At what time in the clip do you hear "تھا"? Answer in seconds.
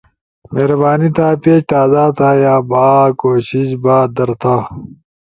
1.15-1.27, 2.17-2.29, 4.41-4.55